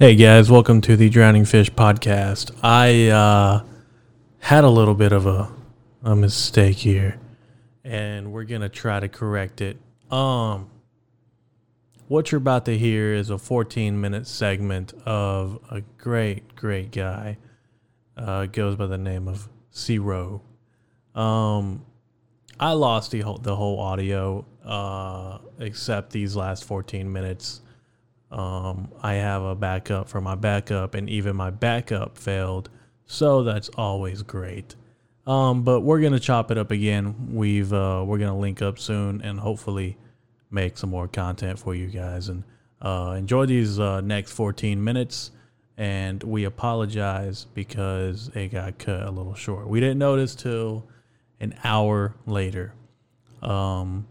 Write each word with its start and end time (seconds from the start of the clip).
Hey 0.00 0.14
guys, 0.14 0.48
welcome 0.48 0.80
to 0.82 0.96
the 0.96 1.10
Drowning 1.10 1.44
Fish 1.44 1.72
podcast. 1.72 2.56
I 2.62 3.08
uh, 3.08 3.64
had 4.38 4.62
a 4.62 4.68
little 4.68 4.94
bit 4.94 5.10
of 5.10 5.26
a, 5.26 5.52
a 6.04 6.14
mistake 6.14 6.76
here, 6.76 7.18
and 7.82 8.32
we're 8.32 8.44
gonna 8.44 8.68
try 8.68 9.00
to 9.00 9.08
correct 9.08 9.60
it. 9.60 9.76
Um, 10.08 10.70
what 12.06 12.30
you're 12.30 12.38
about 12.38 12.64
to 12.66 12.78
hear 12.78 13.12
is 13.12 13.30
a 13.30 13.38
14 13.38 14.00
minute 14.00 14.28
segment 14.28 14.92
of 15.04 15.58
a 15.68 15.80
great, 15.80 16.54
great 16.54 16.92
guy. 16.92 17.38
Uh, 18.16 18.46
goes 18.46 18.76
by 18.76 18.86
the 18.86 18.98
name 18.98 19.26
of 19.26 19.48
C'Ro. 19.72 20.42
Um, 21.16 21.84
I 22.60 22.70
lost 22.70 23.10
the 23.10 23.22
whole 23.22 23.38
the 23.38 23.56
whole 23.56 23.80
audio, 23.80 24.46
uh, 24.64 25.38
except 25.58 26.12
these 26.12 26.36
last 26.36 26.62
14 26.62 27.12
minutes. 27.12 27.62
Um, 28.30 28.92
I 29.02 29.14
have 29.14 29.42
a 29.42 29.54
backup 29.54 30.08
for 30.08 30.20
my 30.20 30.34
backup, 30.34 30.94
and 30.94 31.08
even 31.08 31.36
my 31.36 31.50
backup 31.50 32.18
failed. 32.18 32.68
So 33.06 33.42
that's 33.42 33.68
always 33.70 34.22
great. 34.22 34.74
Um, 35.26 35.62
but 35.62 35.80
we're 35.80 36.00
gonna 36.00 36.20
chop 36.20 36.50
it 36.50 36.58
up 36.58 36.70
again. 36.70 37.30
We've 37.32 37.72
uh, 37.72 38.02
we're 38.06 38.18
gonna 38.18 38.38
link 38.38 38.62
up 38.62 38.78
soon, 38.78 39.22
and 39.22 39.40
hopefully 39.40 39.96
make 40.50 40.78
some 40.78 40.90
more 40.90 41.08
content 41.08 41.58
for 41.58 41.74
you 41.74 41.86
guys. 41.86 42.28
And 42.28 42.44
uh, 42.80 43.14
enjoy 43.18 43.46
these 43.46 43.78
uh, 43.78 44.00
next 44.00 44.32
14 44.32 44.82
minutes. 44.82 45.30
And 45.76 46.22
we 46.24 46.44
apologize 46.44 47.46
because 47.54 48.30
it 48.34 48.48
got 48.48 48.78
cut 48.78 49.02
a 49.02 49.10
little 49.10 49.34
short. 49.34 49.68
We 49.68 49.78
didn't 49.78 49.98
notice 49.98 50.34
till 50.34 50.88
an 51.40 51.54
hour 51.62 52.16
later. 52.26 52.74
Um, 53.42 54.08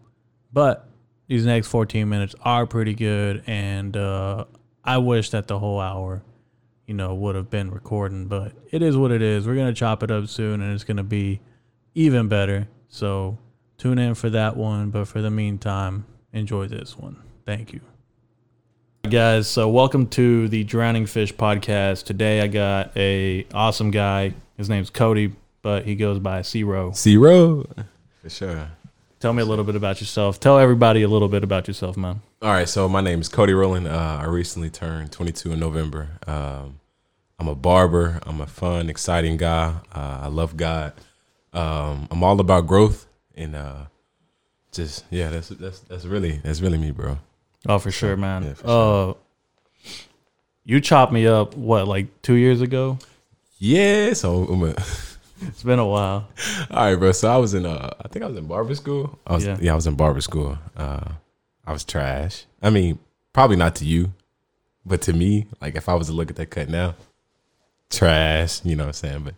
but 0.53 0.87
these 1.27 1.45
next 1.45 1.67
14 1.67 2.07
minutes 2.07 2.35
are 2.41 2.65
pretty 2.65 2.93
good 2.93 3.43
and 3.47 3.95
uh, 3.95 4.45
i 4.83 4.97
wish 4.97 5.29
that 5.31 5.47
the 5.47 5.59
whole 5.59 5.79
hour 5.79 6.21
you 6.87 6.93
know 6.93 7.13
would 7.13 7.35
have 7.35 7.49
been 7.49 7.69
recording 7.69 8.25
but 8.27 8.53
it 8.71 8.81
is 8.81 8.97
what 8.97 9.11
it 9.11 9.21
is. 9.21 9.45
We're 9.45 9.55
going 9.55 9.73
to 9.73 9.77
chop 9.77 10.03
it 10.03 10.09
up 10.09 10.27
soon 10.27 10.61
and 10.61 10.73
it's 10.73 10.83
going 10.83 10.97
to 10.97 11.03
be 11.03 11.39
even 11.93 12.27
better. 12.27 12.67
So 12.87 13.37
tune 13.77 13.99
in 13.99 14.15
for 14.15 14.29
that 14.29 14.57
one 14.57 14.89
but 14.89 15.07
for 15.07 15.21
the 15.21 15.29
meantime 15.29 16.05
enjoy 16.33 16.67
this 16.67 16.97
one. 16.97 17.17
Thank 17.45 17.73
you. 17.73 17.81
Guys 19.09 19.47
so 19.47 19.69
welcome 19.69 20.07
to 20.07 20.47
the 20.47 20.63
drowning 20.63 21.05
fish 21.05 21.33
podcast. 21.33 22.05
Today 22.05 22.41
i 22.41 22.47
got 22.47 22.95
a 22.95 23.45
awesome 23.53 23.91
guy. 23.91 24.33
His 24.55 24.69
name's 24.69 24.89
cody 24.89 25.33
but 25.61 25.83
he 25.83 25.95
goes 25.95 26.19
by 26.19 26.41
C'Ro 26.41 26.91
C'Ro. 26.91 27.65
For 28.21 28.29
sure. 28.29 28.69
Tell 29.19 29.33
me 29.33 29.41
a 29.41 29.45
little 29.45 29.65
bit 29.65 29.75
about 29.75 29.99
yourself 29.99 30.39
tell 30.39 30.59
everybody 30.59 31.01
a 31.01 31.07
little 31.07 31.27
bit 31.27 31.43
about 31.43 31.67
yourself 31.67 31.97
man 31.97 32.21
All 32.41 32.51
right, 32.51 32.69
so 32.69 32.87
my 32.87 33.01
name 33.01 33.19
is 33.19 33.29
Cody 33.29 33.53
Roland. 33.53 33.87
Uh, 33.87 34.19
I 34.21 34.25
recently 34.25 34.69
turned 34.69 35.11
22 35.11 35.53
in 35.53 35.59
November. 35.59 36.09
Um, 36.27 36.79
I'm 37.39 37.47
a 37.47 37.55
barber. 37.55 38.19
I'm 38.23 38.41
a 38.41 38.47
fun, 38.47 38.89
exciting 38.89 39.37
guy. 39.37 39.75
Uh, 39.93 40.19
I 40.23 40.27
love 40.27 40.57
God. 40.57 40.93
Um, 41.53 42.07
I'm 42.11 42.23
all 42.23 42.39
about 42.39 42.67
growth 42.67 43.07
and 43.37 43.55
uh, 43.55 43.85
just 44.71 45.05
yeah, 45.09 45.29
that's 45.29 45.49
that's 45.49 45.79
that's 45.81 46.05
really 46.05 46.41
that's 46.43 46.59
really 46.59 46.77
me, 46.77 46.91
bro. 46.91 47.19
Oh, 47.67 47.79
for 47.79 47.91
sure, 47.91 48.17
man. 48.17 48.43
Yeah, 48.43 48.53
for 48.53 48.67
uh, 48.67 49.13
you 50.65 50.81
chopped 50.81 51.13
me 51.13 51.27
up 51.27 51.55
what, 51.55 51.87
like 51.87 52.21
two 52.21 52.33
years 52.33 52.61
ago? 52.61 52.97
Yeah, 53.57 54.13
so 54.13 54.43
I'm 54.43 54.63
a, 54.63 54.75
It's 55.47 55.63
been 55.63 55.79
a 55.79 55.85
while. 55.85 56.27
all 56.71 56.85
right, 56.91 56.95
bro. 56.95 57.11
So 57.11 57.29
I 57.31 57.37
was 57.37 57.53
in 57.53 57.65
uh, 57.65 57.91
I 58.03 58.07
think 58.07 58.23
I 58.23 58.27
was 58.27 58.37
in 58.37 58.47
barber 58.47 58.75
school. 58.75 59.17
I 59.27 59.33
was 59.35 59.45
Yeah. 59.45 59.57
yeah, 59.61 59.71
I 59.71 59.75
was 59.75 59.87
in 59.87 59.95
barber 59.95 60.21
school. 60.21 60.57
Uh, 60.75 61.11
I 61.65 61.73
was 61.73 61.83
trash. 61.83 62.45
I 62.61 62.69
mean, 62.69 62.99
probably 63.33 63.55
not 63.57 63.75
to 63.75 63.85
you, 63.85 64.13
but 64.85 65.01
to 65.03 65.13
me, 65.13 65.47
like 65.61 65.75
if 65.75 65.87
I 65.89 65.93
was 65.95 66.07
to 66.07 66.13
look 66.13 66.29
at 66.29 66.35
that 66.37 66.47
cut 66.49 66.69
now, 66.69 66.95
trash. 67.89 68.63
You 68.65 68.75
know 68.75 68.83
what 68.85 68.87
I'm 68.89 68.93
saying? 68.93 69.23
But 69.23 69.35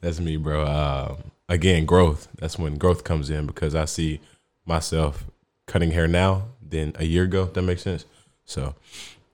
that's 0.00 0.20
me, 0.20 0.36
bro. 0.36 0.64
Um, 0.66 1.30
again, 1.48 1.84
growth. 1.86 2.28
That's 2.38 2.58
when 2.58 2.76
growth 2.76 3.04
comes 3.04 3.30
in 3.30 3.46
because 3.46 3.74
I 3.74 3.84
see 3.84 4.20
myself 4.64 5.24
cutting 5.66 5.90
hair 5.92 6.08
now 6.08 6.44
than 6.66 6.92
a 6.98 7.04
year 7.04 7.24
ago. 7.24 7.46
That 7.46 7.62
makes 7.62 7.82
sense. 7.82 8.04
So, 8.44 8.74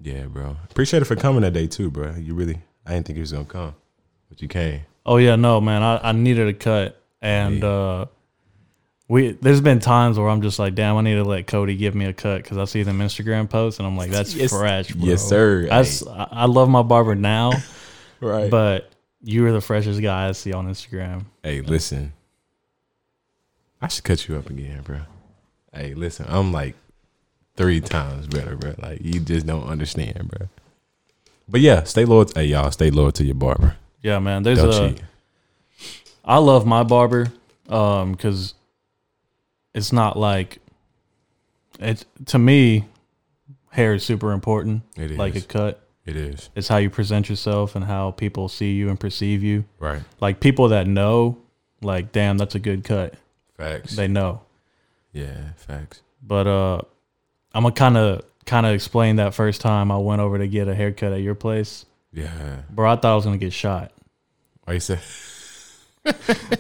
yeah, 0.01 0.25
bro. 0.25 0.57
Appreciate 0.71 1.03
it 1.03 1.07
for 1.07 1.17
coming 1.17 1.43
that 1.43 1.53
day 1.53 1.67
too, 1.67 1.91
bro. 1.91 2.15
You 2.17 2.35
really, 2.35 2.59
I 2.87 2.95
didn't 2.95 3.07
think 3.07 3.17
you 3.17 3.23
was 3.23 3.33
gonna 3.33 3.45
come, 3.45 3.75
but 4.29 4.41
you 4.43 4.49
came. 4.49 4.81
Oh 5.05 5.17
yeah, 5.17 5.37
no, 5.37 5.61
man. 5.61 5.83
I, 5.83 6.11
I 6.11 6.13
needed 6.13 6.49
a 6.49 6.55
cut, 6.55 7.01
and 7.21 7.63
uh, 7.65 8.07
we 9.09 9.33
there's 9.33 9.61
been 9.61 9.81
times 9.81 10.19
where 10.19 10.29
I'm 10.29 10.43
just 10.43 10.59
like, 10.59 10.75
damn, 10.75 10.97
I 10.97 11.01
need 11.03 11.15
to 11.17 11.25
let 11.25 11.47
Cody 11.47 11.77
give 11.77 11.95
me 11.95 12.05
a 12.07 12.13
cut 12.13 12.43
because 12.43 12.57
I 12.59 12.65
see 12.67 12.83
them 12.83 12.99
Instagram 13.01 13.51
posts, 13.51 13.79
and 13.81 13.87
I'm 13.87 13.97
like, 13.97 14.11
that's 14.11 14.35
Yes- 14.35 14.51
fresh, 14.53 14.93
bro. 14.93 15.05
yes, 15.09 15.23
sir. 15.27 15.67
That's 15.69 16.07
I, 16.07 16.29
I 16.31 16.45
love 16.47 16.69
my 16.69 16.83
barber 16.83 17.15
now, 17.15 17.53
Right. 18.21 18.51
but 18.51 18.91
you 19.23 19.45
are 19.47 19.53
the 19.53 19.61
freshest 19.61 20.01
guy 20.01 20.29
I 20.29 20.33
see 20.33 20.53
on 20.53 20.67
Instagram. 20.69 21.25
Hey, 21.43 21.61
listen. 21.61 22.13
I 23.81 23.89
should 23.89 24.05
cut 24.05 24.29
you 24.29 24.37
up 24.37 24.49
again, 24.49 24.83
bro. 24.83 25.01
Hey, 25.75 25.95
listen, 25.95 26.27
I'm 26.29 26.53
like 26.53 26.77
three 27.57 27.81
times 27.81 28.29
better, 28.29 28.55
bro. 28.57 28.75
Like 28.79 29.01
you 29.03 29.19
just 29.19 29.47
don't 29.47 29.65
understand, 29.65 30.29
bro. 30.29 30.49
But 31.49 31.61
yeah, 31.61 31.83
stay 31.83 32.05
loyal. 32.05 32.27
hey, 32.35 32.45
y'all, 32.45 32.71
stay 32.71 32.91
loyal 32.91 33.11
to 33.13 33.25
your 33.25 33.35
barber. 33.35 33.77
Yeah, 34.03 34.19
man. 34.19 34.43
There's 34.43 34.59
Don't 34.59 34.73
a 34.73 34.95
cheat. 34.95 35.03
I 36.25 36.39
love 36.39 36.67
my 36.67 36.83
barber 36.83 37.33
um 37.69 38.15
cuz 38.17 38.55
it's 39.75 39.93
not 39.93 40.17
like 40.19 40.59
it 41.81 42.05
to 42.27 42.39
me 42.39 42.85
hair 43.71 43.95
is 43.95 44.05
super 44.05 44.33
important 44.33 44.83
It 44.97 45.13
is. 45.13 45.17
like 45.19 45.35
a 45.37 45.41
cut 45.41 45.81
it 46.05 46.17
is. 46.17 46.51
it's 46.55 46.69
how 46.69 46.77
you 46.77 46.91
present 46.91 47.29
yourself 47.31 47.75
and 47.77 47.85
how 47.85 48.11
people 48.11 48.49
see 48.49 48.73
you 48.75 48.91
and 48.91 48.99
perceive 49.01 49.43
you 49.43 49.65
Right. 49.79 50.03
like 50.21 50.41
people 50.41 50.69
that 50.69 50.87
know 50.87 51.39
like 51.81 52.13
damn 52.13 52.37
that's 52.39 52.55
a 52.55 52.59
good 52.59 52.85
cut 52.85 53.15
Facts. 53.57 53.97
they 53.97 54.09
know 54.09 54.43
yeah, 55.13 55.53
facts. 55.57 56.03
but 56.23 56.47
uh 56.47 56.81
I'm 57.55 57.63
gonna 57.63 57.75
kind 57.75 57.97
of 57.97 58.23
kind 58.45 58.67
of 58.67 58.75
explain 58.75 59.17
that 59.17 59.35
first 59.35 59.61
time 59.61 59.91
I 59.91 59.97
went 59.99 60.21
over 60.21 60.39
to 60.39 60.47
get 60.49 60.69
a 60.69 60.75
haircut 60.75 61.13
at 61.13 61.21
your 61.21 61.35
place 61.37 61.87
Yeah. 62.13 62.63
bro 62.71 62.91
I 62.91 62.97
thought 62.97 63.13
I 63.13 63.15
was 63.17 63.25
gonna 63.25 63.39
get 63.39 63.53
shot 63.53 63.91
Why 64.65 64.75
you 64.75 64.81
say 64.81 64.99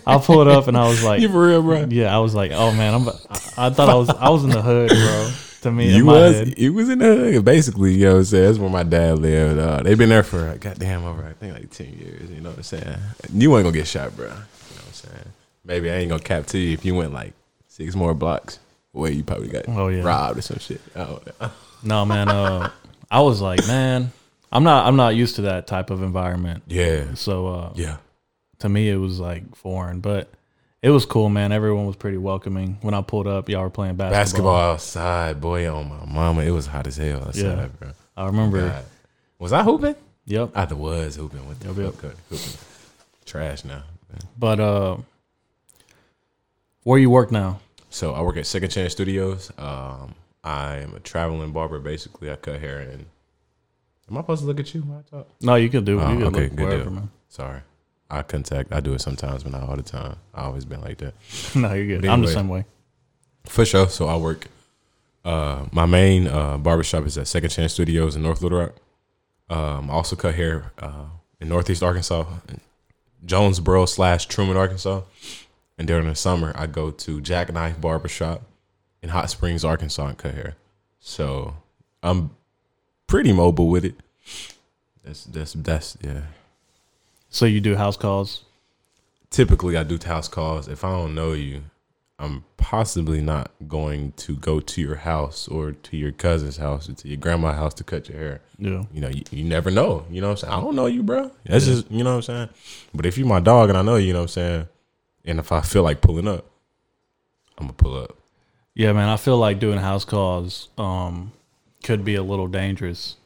I 0.07 0.19
pulled 0.19 0.47
up 0.49 0.69
and 0.69 0.77
I 0.77 0.89
was 0.89 1.03
like 1.03 1.21
you 1.23 1.29
for 1.29 1.47
real, 1.49 1.63
bro? 1.63 1.87
Yeah, 1.91 2.15
I 2.15 2.21
was 2.21 2.33
like, 2.35 2.53
oh 2.53 2.71
man, 2.73 2.95
I'm. 2.95 3.09
I, 3.09 3.67
I 3.67 3.71
thought 3.71 3.89
I 3.89 3.95
was. 3.95 4.09
I 4.09 4.29
was 4.29 4.45
in 4.45 4.51
the 4.51 4.62
hood, 4.62 4.89
bro. 4.91 5.33
To 5.62 5.73
me, 5.73 5.91
in 5.91 5.97
You 5.97 6.05
my 6.05 6.12
was 6.12 6.35
head. 6.37 6.59
you 6.59 6.73
was 6.73 6.89
in 6.89 7.01
the 7.01 7.07
hood. 7.07 7.45
Basically, 7.45 7.95
you 7.95 8.05
know 8.05 8.12
what 8.12 8.19
I'm 8.19 8.25
saying? 8.27 8.45
That's 8.47 8.59
where 8.59 8.71
my 8.71 8.85
dad 8.85 9.19
lived. 9.19 9.59
Uh, 9.59 9.83
they've 9.83 9.99
been 9.99 10.11
there 10.11 10.23
for 10.23 10.57
goddamn 10.59 11.05
over 11.05 11.25
I 11.25 11.33
think 11.33 11.55
like 11.55 11.71
ten 11.71 11.93
years, 11.93 12.31
you 12.31 12.41
know 12.41 12.51
what 12.51 12.59
I'm 12.59 12.62
saying? 12.62 12.97
You 13.35 13.57
ain't 13.57 13.65
gonna 13.65 13.77
get 13.77 13.89
shot, 13.89 14.15
bro. 14.15 14.27
You 14.27 14.31
know 14.31 14.37
what 14.37 14.87
I'm 14.87 14.93
saying? 14.93 15.33
Maybe 15.65 15.91
I 15.91 15.95
ain't 15.97 16.09
gonna 16.11 16.23
cap 16.23 16.47
to 16.47 16.59
you 16.59 16.75
if 16.75 16.85
you 16.85 16.95
went 16.95 17.12
like 17.12 17.33
six 17.67 17.97
more 17.97 18.15
blocks 18.15 18.61
away, 18.95 19.11
you 19.12 19.25
probably 19.25 19.49
got 19.49 19.65
Oh 19.69 19.89
yeah. 19.89 20.03
robbed 20.05 20.39
or 20.39 20.43
some 20.43 20.61
shit. 20.61 20.81
I 20.95 21.05
don't 21.05 21.27
know. 21.41 21.51
No 21.83 22.05
man. 22.05 22.29
Uh, 22.29 22.71
I 23.11 23.21
was 23.23 23.41
like, 23.41 23.67
man, 23.67 24.12
I'm 24.53 24.65
not. 24.65 24.87
I'm 24.87 24.97
not 24.97 25.15
used 25.17 25.37
to 25.37 25.43
that 25.43 25.67
type 25.67 25.91
of 25.91 26.03
environment. 26.03 26.63
Yeah. 26.67 27.15
So 27.15 27.47
uh, 27.49 27.73
Yeah. 27.75 27.97
to 28.59 28.69
me, 28.69 28.89
it 28.91 28.97
was 28.97 29.19
like 29.19 29.57
foreign, 29.57 30.01
but 30.01 30.31
it 30.83 30.91
was 30.91 31.07
cool, 31.07 31.29
man. 31.31 31.53
Everyone 31.53 31.87
was 31.87 31.97
pretty 31.97 32.19
welcoming. 32.19 32.77
When 32.83 32.93
I 32.93 33.01
pulled 33.03 33.27
up, 33.27 33.49
y'all 33.49 33.62
were 33.62 33.71
playing 33.71 33.97
basketball. 33.97 34.21
Basketball 34.21 34.57
outside, 34.73 35.41
boy, 35.41 35.73
on 35.73 35.89
my 35.89 36.05
mama. 36.05 36.43
It 36.43 36.51
was 36.51 36.67
hot 36.67 36.87
as 36.87 36.97
hell 36.99 37.23
outside, 37.27 37.43
Yeah. 37.43 37.67
bro. 37.79 37.89
I 38.17 38.27
remember. 38.27 38.69
God. 38.69 38.85
Was 39.39 39.53
I 39.53 39.62
hooping? 39.62 39.97
Yep. 40.27 40.51
I 40.55 40.65
was 40.67 41.17
hooping 41.17 41.49
with 41.49 41.61
the 41.61 41.69
Yep, 41.73 41.95
yep. 42.03 42.15
hooping. 42.29 42.59
Trash 43.25 43.65
now. 43.65 43.83
But 44.39 44.61
uh, 44.61 44.97
where 46.83 46.99
you 46.99 47.11
work 47.11 47.33
now? 47.33 47.61
So 47.91 48.12
I 48.12 48.21
work 48.23 48.37
at 48.37 48.47
Second 48.47 48.71
Chance 48.71 48.93
Studios. 48.93 49.51
Um, 49.59 50.15
I 50.45 50.77
am 50.79 50.95
a 50.95 51.01
traveling 51.01 51.53
barber. 51.53 51.79
Basically, 51.79 52.31
I 52.31 52.37
cut 52.37 52.61
hair 52.61 52.79
and. 52.81 53.07
Am 54.11 54.17
I 54.17 54.21
supposed 54.21 54.43
to 54.43 54.47
look 54.47 54.61
at 54.61 54.75
you 54.75 54.83
when 54.83 54.99
I 54.99 55.03
talk? 55.03 55.29
No, 55.41 55.55
you 55.55 55.69
can 55.69 55.85
do. 55.85 56.00
Oh, 56.00 56.11
you 56.11 56.19
could 56.19 56.26
okay, 56.29 56.41
look 56.43 56.56
good 56.56 56.65
wherever, 56.65 56.82
deal. 56.85 56.93
man. 56.93 57.11
Sorry, 57.29 57.61
I 58.11 58.23
contact. 58.23 58.73
I 58.73 58.81
do 58.81 58.94
it 58.94 59.00
sometimes, 59.00 59.43
but 59.43 59.53
not 59.53 59.62
all 59.69 59.76
the 59.76 59.82
time. 59.82 60.17
I 60.35 60.43
always 60.43 60.65
been 60.65 60.81
like 60.81 60.99
that. 60.99 61.15
no, 61.55 61.73
you're 61.73 61.87
good. 61.87 62.03
But 62.03 62.11
I'm 62.11 62.23
the 62.23 62.29
same 62.29 62.49
way. 62.49 62.65
For 63.47 63.65
sure. 63.65 63.88
So 63.88 64.06
I 64.06 64.17
work. 64.17 64.49
Uh, 65.25 65.67
my 65.73 65.87
main 65.87 66.26
uh, 66.26 66.59
barbershop 66.59 67.06
is 67.06 67.17
at 67.17 67.29
Second 67.29 67.50
Chance 67.50 67.73
Studios 67.73 68.17
in 68.17 68.23
North 68.23 68.43
Little 68.43 68.59
Rock. 68.59 68.75
Um, 69.49 69.91
I 69.91 69.94
also 69.94 70.17
cut 70.17 70.35
hair 70.35 70.73
uh, 70.79 71.06
in 71.41 71.49
Northeast 71.49 71.82
Arkansas, 71.82 72.25
Jonesboro 73.25 73.87
slash 73.87 74.26
Trumann, 74.26 74.56
Arkansas. 74.56 75.03
And 75.79 75.87
during 75.87 76.06
the 76.06 76.15
summer, 76.15 76.53
I 76.56 76.67
go 76.67 76.91
to 76.91 77.21
Jackknife 77.21 77.81
Barbershop 77.81 78.43
in 79.03 79.11
Hot 79.11 79.31
Springs, 79.31 79.65
Arkansas, 79.65 80.06
and 80.06 80.19
cut 80.19 80.35
hair. 80.35 80.56
So 81.00 81.55
I'm 82.03 82.31
pretty 83.12 83.31
mobile 83.31 83.69
with 83.69 83.85
it. 83.85 83.94
That's 85.05 85.25
that's 85.25 85.53
that's 85.53 85.99
yeah. 86.00 86.23
So 87.29 87.44
you 87.44 87.61
do 87.61 87.76
house 87.76 87.99
calls. 87.99 88.44
Typically, 89.29 89.76
I 89.76 89.82
do 89.82 89.99
house 90.03 90.29
calls. 90.29 90.67
If 90.67 90.82
I 90.82 90.93
don't 90.93 91.14
know 91.14 91.35
you, 91.35 91.61
I'm 92.19 92.44
possibly 92.56 93.20
not 93.20 93.50
going 93.69 94.12
to 94.12 94.35
go 94.37 94.61
to 94.61 94.81
your 94.81 94.94
house 94.94 95.47
or 95.47 95.73
to 95.73 95.97
your 95.99 96.12
cousin's 96.12 96.56
house 96.56 96.88
or 96.88 96.94
to 96.94 97.09
your 97.09 97.19
grandma's 97.19 97.56
house 97.56 97.75
to 97.75 97.85
cut 97.85 98.09
your 98.09 98.19
hair. 98.19 98.41
Yeah. 98.59 98.85
You 98.91 99.03
know, 99.03 99.09
you, 99.09 99.25
you 99.31 99.44
never 99.44 99.70
know. 99.70 100.06
You 100.11 100.23
know 100.23 100.29
what 100.29 100.44
I'm 100.44 100.49
saying? 100.49 100.55
I 100.55 100.61
don't 100.62 100.75
know 100.75 100.87
you, 100.87 101.03
bro. 101.03 101.31
That's 101.44 101.67
just 101.67 101.91
you 101.91 102.05
know 102.05 102.17
what 102.17 102.29
I'm 102.29 102.35
saying. 102.35 102.49
But 102.94 103.05
if 103.05 103.19
you 103.19 103.26
my 103.26 103.41
dog 103.41 103.69
and 103.69 103.76
I 103.76 103.82
know 103.82 103.97
you, 103.97 104.06
you 104.06 104.12
know 104.14 104.20
what 104.20 104.37
I'm 104.37 104.41
saying, 104.41 104.69
and 105.26 105.38
if 105.38 105.53
I 105.53 105.61
feel 105.61 105.82
like 105.82 106.00
pulling 106.00 106.29
up, 106.29 106.47
I'm 107.59 107.67
gonna 107.67 107.75
pull 107.75 107.94
up. 107.94 108.17
Yeah, 108.75 108.94
man. 108.94 109.11
I 109.11 109.19
feel 109.19 109.37
like 109.37 109.59
doing 109.59 109.79
house 109.79 110.06
calls 110.06 110.70
um 110.79 111.32
could 111.82 112.05
be 112.05 112.14
a 112.14 112.23
little 112.23 112.46
dangerous. 112.49 113.17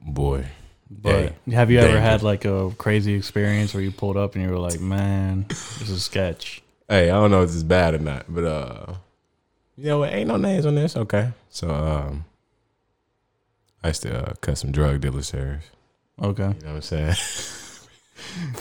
Boy, 0.00 0.46
But 0.90 1.32
Hey, 1.46 1.52
have 1.52 1.70
you 1.70 1.78
ever 1.80 2.00
had 2.00 2.22
like 2.22 2.44
a 2.44 2.70
crazy 2.78 3.14
experience 3.14 3.74
where 3.74 3.82
you 3.82 3.90
pulled 3.90 4.16
up 4.16 4.34
and 4.34 4.44
you 4.44 4.50
were 4.50 4.58
like, 4.58 4.80
"Man, 4.80 5.46
this 5.48 5.88
is 5.90 6.04
sketch." 6.04 6.62
hey, 6.88 7.10
I 7.10 7.14
don't 7.14 7.30
know 7.32 7.42
if 7.42 7.48
this 7.48 7.56
is 7.56 7.64
bad 7.64 7.94
or 7.94 7.98
not, 7.98 8.24
but 8.28 8.44
uh, 8.44 8.94
you 9.76 9.86
know 9.86 9.98
what? 10.00 10.12
Ain't 10.12 10.28
no 10.28 10.36
names 10.36 10.64
on 10.66 10.74
this. 10.76 10.96
Okay, 10.96 11.30
so 11.50 11.68
um, 11.70 12.24
I 13.82 13.88
used 13.88 14.02
to 14.02 14.30
uh, 14.30 14.34
cut 14.40 14.56
some 14.58 14.70
drug 14.72 15.00
dealers' 15.00 15.30
hairs. 15.32 15.64
Okay. 16.22 16.44
You 16.44 16.48
know 16.48 16.74
what 16.74 16.76
I'm 16.76 16.82
saying? 16.82 17.14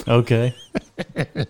Okay. 0.08 0.54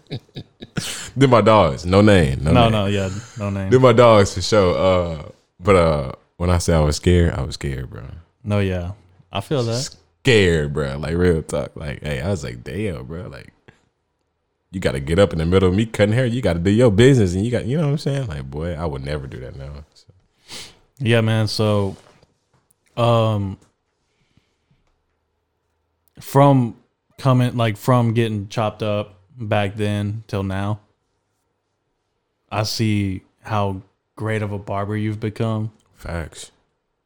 They're 1.16 1.28
my 1.30 1.42
dogs. 1.42 1.86
No 1.86 2.02
name. 2.02 2.44
No, 2.44 2.52
No, 2.52 2.64
name. 2.64 2.72
no, 2.74 2.86
yeah, 2.88 3.10
no 3.40 3.50
name. 3.50 3.70
They're 3.70 3.80
my 3.80 3.94
dogs 3.94 4.34
for 4.34 4.42
sure. 4.42 4.78
Uh, 4.78 5.30
but 5.60 5.76
uh, 5.76 6.12
when 6.38 6.50
I 6.50 6.58
say 6.58 6.74
I 6.74 6.80
was 6.80 6.98
scared, 6.98 7.34
I 7.34 7.42
was 7.42 7.56
scared, 7.56 7.90
bro. 7.90 8.04
No, 8.44 8.60
yeah. 8.60 8.92
I 9.32 9.42
feel 9.42 9.64
that. 9.64 9.98
Scared, 10.22 10.74
bro. 10.74 10.98
Like 10.98 11.16
real 11.16 11.42
talk. 11.42 11.76
Like, 11.76 12.04
hey, 12.04 12.22
I 12.22 12.30
was 12.30 12.44
like, 12.44 12.64
damn, 12.64 13.06
bro. 13.06 13.28
Like, 13.28 13.54
you 14.72 14.80
got 14.80 14.92
to 14.92 15.00
get 15.00 15.20
up 15.20 15.32
in 15.32 15.40
the 15.40 15.46
middle 15.46 15.70
of 15.70 15.76
me 15.76 15.86
cutting 15.86 16.14
hair. 16.14 16.26
You 16.26 16.42
got 16.42 16.54
to 16.54 16.60
do 16.60 16.70
your 16.70 16.92
business, 16.92 17.34
and 17.34 17.46
you 17.46 17.52
got, 17.52 17.66
you 17.66 17.78
know 17.78 17.84
what 17.84 17.92
I'm 17.92 17.98
saying? 17.98 18.28
Like, 18.28 18.50
boy, 18.50 18.74
I 18.74 18.86
would 18.86 19.06
never 19.06 19.28
do 19.28 19.40
that 19.40 19.56
now. 19.56 19.86
So, 19.94 20.08
Yeah, 21.00 21.22
man. 21.22 21.48
So, 21.48 21.96
um, 22.98 23.58
from 26.20 26.76
coming 27.18 27.56
like 27.56 27.78
from 27.78 28.14
getting 28.14 28.48
chopped 28.48 28.84
up 28.84 29.20
back 29.38 29.76
then 29.76 30.24
till 30.28 30.44
now, 30.44 30.80
I 32.52 32.64
see 32.64 33.22
how 33.42 33.82
great 34.16 34.42
of 34.42 34.52
a 34.52 34.60
barber 34.60 34.96
you've 34.96 35.20
become. 35.20 35.72
Facts. 36.06 36.52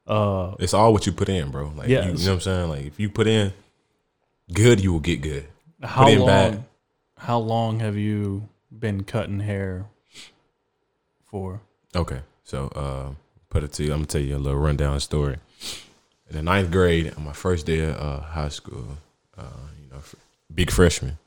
Uh, 0.08 0.56
It's 0.60 0.74
all 0.74 0.92
what 0.94 1.06
you 1.06 1.12
put 1.12 1.30
in, 1.30 1.52
bro. 1.52 1.72
Like, 1.76 1.88
Yeah. 1.88 2.06
you, 2.06 2.14
you 2.14 2.26
know 2.26 2.32
what 2.32 2.34
I'm 2.36 2.42
saying? 2.42 2.70
Like, 2.70 2.86
if 2.86 3.00
you 3.00 3.10
put 3.10 3.28
in 3.28 3.54
good, 4.54 4.82
you 4.82 4.92
will 4.92 5.00
get 5.00 5.22
good. 5.22 5.46
how 5.84 6.08
in 6.08 6.20
long? 6.20 6.28
bad. 6.28 6.64
How 7.18 7.38
long 7.40 7.80
have 7.80 7.96
you 7.98 8.48
been 8.72 9.04
cutting 9.04 9.42
hair 9.42 9.86
for? 11.26 11.62
Okay, 11.96 12.22
so 12.44 12.68
uh, 12.70 13.14
put 13.50 13.64
it 13.64 13.72
to 13.74 13.84
you. 13.84 13.92
I'm 13.92 14.00
gonna 14.00 14.06
tell 14.08 14.22
you 14.22 14.36
a 14.36 14.38
little 14.38 14.60
rundown 14.60 15.00
story. 15.00 15.38
In 16.30 16.36
the 16.36 16.44
ninth 16.44 16.72
grade, 16.72 17.14
on 17.18 17.24
my 17.26 17.34
first 17.34 17.66
day 17.66 17.80
of 17.90 17.96
uh, 18.00 18.20
high 18.22 18.50
school, 18.50 18.98
uh, 19.38 19.44
you 19.82 19.90
know, 19.92 20.02
big 20.54 20.72
freshman. 20.72 21.18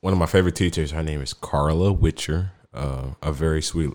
One 0.00 0.12
of 0.12 0.18
my 0.18 0.26
favorite 0.26 0.54
teachers, 0.56 0.90
her 0.90 1.02
name 1.02 1.22
is 1.22 1.32
Carla 1.32 1.90
Witcher, 1.92 2.52
uh, 2.74 3.10
a 3.22 3.32
very 3.32 3.62
sweet, 3.62 3.90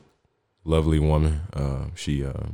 lovely 0.63 0.99
woman. 0.99 1.41
Uh, 1.53 1.85
she 1.95 2.23
uh, 2.23 2.49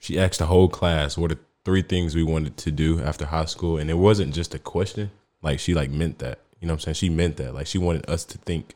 she 0.00 0.18
asked 0.18 0.38
the 0.38 0.46
whole 0.46 0.68
class 0.68 1.16
what 1.16 1.32
are 1.32 1.38
three 1.64 1.82
things 1.82 2.14
we 2.14 2.22
wanted 2.22 2.56
to 2.56 2.70
do 2.70 3.00
after 3.00 3.26
high 3.26 3.44
school, 3.44 3.78
and 3.78 3.90
it 3.90 3.94
wasn't 3.94 4.34
just 4.34 4.54
a 4.54 4.58
question. 4.58 5.10
Like 5.42 5.58
she 5.58 5.74
like 5.74 5.90
meant 5.90 6.18
that. 6.20 6.40
You 6.60 6.68
know 6.68 6.74
what 6.74 6.80
I'm 6.80 6.94
saying? 6.94 6.94
She 6.94 7.10
meant 7.10 7.36
that. 7.36 7.54
Like 7.54 7.66
she 7.66 7.78
wanted 7.78 8.08
us 8.08 8.24
to 8.24 8.38
think. 8.38 8.74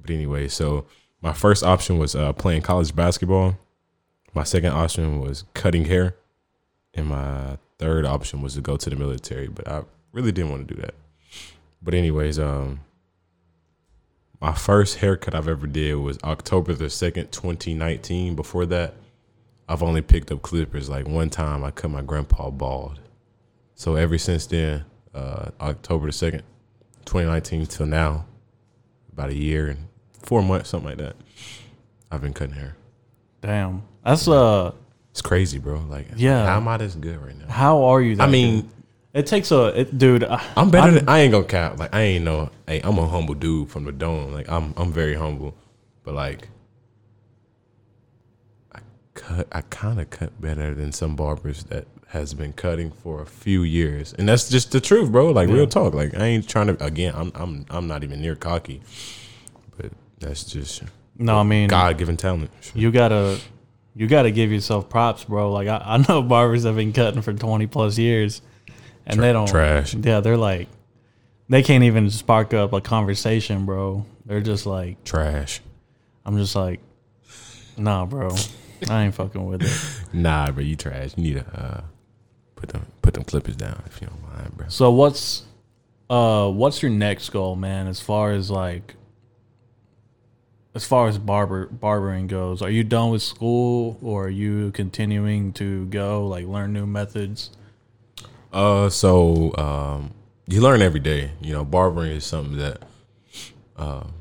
But 0.00 0.10
anyway, 0.10 0.48
so 0.48 0.86
my 1.20 1.32
first 1.32 1.62
option 1.62 1.98
was 1.98 2.14
uh, 2.14 2.32
playing 2.32 2.62
college 2.62 2.94
basketball. 2.94 3.58
My 4.34 4.44
second 4.44 4.72
option 4.72 5.20
was 5.20 5.44
cutting 5.54 5.86
hair, 5.86 6.14
and 6.94 7.06
my 7.06 7.58
third 7.78 8.04
option 8.04 8.42
was 8.42 8.54
to 8.54 8.60
go 8.60 8.76
to 8.76 8.90
the 8.90 8.96
military. 8.96 9.48
But 9.48 9.66
I 9.68 9.82
really 10.12 10.32
didn't 10.32 10.50
want 10.50 10.68
to 10.68 10.74
do 10.74 10.80
that. 10.80 10.94
But 11.82 11.94
anyways, 11.94 12.38
um, 12.38 12.80
my 14.40 14.52
first 14.54 14.98
haircut 14.98 15.34
I've 15.34 15.48
ever 15.48 15.66
did 15.66 15.94
was 15.96 16.18
October 16.24 16.74
the 16.74 16.90
second, 16.90 17.32
twenty 17.32 17.74
nineteen. 17.74 18.34
Before 18.34 18.66
that, 18.66 18.94
I've 19.68 19.82
only 19.82 20.02
picked 20.02 20.30
up 20.30 20.42
clippers. 20.42 20.88
Like 20.88 21.08
one 21.08 21.30
time, 21.30 21.64
I 21.64 21.70
cut 21.70 21.90
my 21.90 22.02
grandpa 22.02 22.50
bald. 22.50 23.00
So 23.74 23.94
ever 23.96 24.18
since 24.18 24.46
then, 24.46 24.84
uh, 25.14 25.50
October 25.60 26.06
the 26.06 26.12
second, 26.12 26.42
twenty 27.04 27.26
nineteen 27.28 27.66
till 27.66 27.86
now, 27.86 28.26
about 29.12 29.30
a 29.30 29.34
year 29.36 29.68
and 29.68 29.88
four 30.22 30.42
months, 30.42 30.68
something 30.70 30.88
like 30.90 30.98
that. 30.98 31.16
I've 32.10 32.22
been 32.22 32.32
cutting 32.32 32.54
hair. 32.54 32.76
Damn, 33.40 33.82
that's 34.04 34.26
uh, 34.26 34.72
It's 35.10 35.20
crazy, 35.22 35.58
bro. 35.58 35.80
Like, 35.88 36.08
Yeah. 36.16 36.46
how 36.46 36.56
am 36.56 36.66
I 36.68 36.76
this 36.76 36.94
good 36.94 37.18
right 37.20 37.36
now? 37.36 37.46
how 37.48 37.84
are 37.84 38.00
you? 38.00 38.16
That 38.16 38.28
I 38.28 38.30
mean? 38.30 38.70
It 39.18 39.26
takes 39.26 39.50
a 39.50 39.80
it, 39.80 39.98
dude. 39.98 40.24
I, 40.24 40.42
I'm 40.56 40.70
better 40.70 40.88
I- 40.88 40.94
than 40.94 41.08
I 41.08 41.18
ain't 41.20 41.32
gonna 41.32 41.44
cap. 41.44 41.78
Like, 41.78 41.94
I 41.94 42.00
ain't 42.02 42.24
no. 42.24 42.50
Hey, 42.66 42.80
I'm 42.82 42.98
a 42.98 43.06
humble 43.06 43.34
dude 43.34 43.70
from 43.70 43.84
the 43.84 43.92
dome. 43.92 44.32
Like, 44.32 44.48
I'm 44.48 44.74
I'm 44.76 44.92
very 44.92 45.14
humble, 45.14 45.54
but 46.04 46.14
like, 46.14 46.48
I 48.74 48.80
cut. 49.14 49.48
I 49.52 49.62
kind 49.62 50.00
of 50.00 50.10
cut 50.10 50.40
better 50.40 50.74
than 50.74 50.92
some 50.92 51.16
barbers 51.16 51.64
that 51.64 51.86
has 52.08 52.32
been 52.34 52.52
cutting 52.54 52.90
for 52.90 53.20
a 53.22 53.26
few 53.26 53.62
years, 53.62 54.14
and 54.14 54.28
that's 54.28 54.48
just 54.48 54.72
the 54.72 54.80
truth, 54.80 55.10
bro. 55.12 55.30
Like, 55.30 55.48
Yeah. 55.48 55.54
real 55.56 55.66
talk. 55.66 55.94
Like, 55.94 56.14
I 56.16 56.24
ain't 56.24 56.48
trying 56.48 56.68
to. 56.68 56.84
Again, 56.84 57.12
I'm 57.16 57.32
I'm 57.34 57.66
I'm 57.70 57.86
not 57.86 58.04
even 58.04 58.20
near 58.20 58.36
cocky, 58.36 58.80
but 59.76 59.92
that's 60.18 60.44
just 60.44 60.82
no, 61.16 61.36
I 61.38 61.42
mean, 61.42 61.68
God 61.68 61.98
given 61.98 62.16
talent. 62.16 62.50
you 62.74 62.90
gotta 62.90 63.38
you 63.94 64.06
gotta 64.06 64.30
give 64.30 64.52
yourself 64.52 64.88
props, 64.88 65.24
bro. 65.24 65.50
Like 65.52 65.68
I, 65.68 65.82
I 65.84 66.04
know 66.08 66.22
barbers 66.22 66.64
have 66.64 66.76
been 66.76 66.92
cutting 66.92 67.22
for 67.22 67.32
twenty 67.32 67.66
plus 67.66 67.98
years, 67.98 68.40
and 69.08 69.20
they 69.20 69.32
don't 69.32 69.48
trash. 69.48 69.94
Yeah, 69.94 70.20
they're 70.20 70.36
like 70.36 70.68
they 71.48 71.62
can't 71.62 71.84
even 71.84 72.10
spark 72.10 72.52
up 72.54 72.72
a 72.72 72.80
conversation, 72.80 73.64
bro. 73.64 74.04
They're 74.26 74.40
just 74.40 74.66
like 74.66 75.02
Trash. 75.04 75.60
I'm 76.26 76.36
just 76.36 76.54
like, 76.54 76.80
nah, 77.78 78.04
bro. 78.04 78.30
I 78.88 79.04
ain't 79.04 79.14
fucking 79.14 79.44
with 79.44 79.62
it. 79.62 79.94
Nah, 80.12 80.50
bro, 80.50 80.62
you 80.62 80.74
trash. 80.74 81.12
You 81.16 81.22
need 81.22 81.34
to 81.34 81.60
uh, 81.60 81.80
put 82.56 82.70
them 82.70 82.86
put 83.02 83.12
them 83.14 83.24
clippers 83.24 83.56
down 83.56 83.82
if 83.86 84.00
you 84.00 84.06
don't 84.06 84.22
mind, 84.22 84.56
bro. 84.56 84.68
So 84.68 84.90
what's 84.90 85.44
uh 86.08 86.50
what's 86.50 86.82
your 86.82 86.90
next 86.90 87.28
goal, 87.30 87.56
man? 87.56 87.86
As 87.86 88.00
far 88.00 88.32
as 88.32 88.50
like 88.50 88.94
as 90.74 90.84
far 90.84 91.08
as 91.08 91.18
barber 91.18 91.66
barbering 91.66 92.26
goes, 92.26 92.62
are 92.62 92.70
you 92.70 92.84
done 92.84 93.10
with 93.10 93.22
school 93.22 93.98
or 94.02 94.26
are 94.26 94.30
you 94.30 94.70
continuing 94.72 95.52
to 95.54 95.86
go 95.86 96.26
like 96.26 96.46
learn 96.46 96.72
new 96.72 96.86
methods? 96.86 97.50
Uh, 98.58 98.90
so 98.90 99.54
um, 99.56 100.12
you 100.48 100.60
learn 100.60 100.82
every 100.82 100.98
day. 100.98 101.30
You 101.40 101.52
know, 101.52 101.64
barbering 101.64 102.10
is 102.10 102.24
something 102.24 102.58
that, 102.58 102.82
um, 103.76 104.12